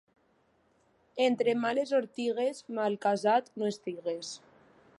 [1.25, 4.33] Entre males ortigues, malcasat, no estigues.